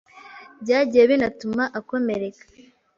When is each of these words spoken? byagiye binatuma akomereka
byagiye 0.61 1.03
binatuma 1.11 1.63
akomereka 1.79 2.43